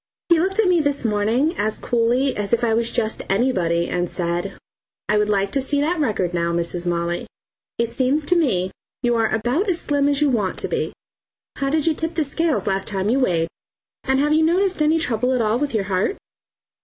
[0.29, 4.09] He looked at me this morning as coolly as if I was just anybody and
[4.09, 4.57] said
[5.07, 6.87] "I would like to see that record now, Mrs.
[6.87, 7.27] Molly.
[7.77, 8.71] It seems to me
[9.03, 10.91] you are about as slim as you want to be.
[11.57, 13.47] How did you tip the scales last time you weighed,
[14.03, 16.17] and have you noticed any trouble at all with your heart?